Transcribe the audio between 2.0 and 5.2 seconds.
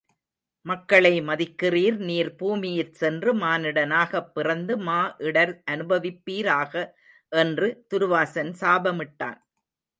நீர் பூமியிற் சென்று மானிடனாகப் பிறந்து மா